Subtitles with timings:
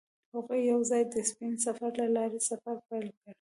[0.33, 3.29] هغوی یوځای د سپین سفر له لارې سفر پیل کړ.